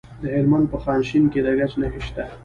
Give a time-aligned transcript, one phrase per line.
[0.21, 2.23] د هلمند په خانشین کې د ګچ نښې شته.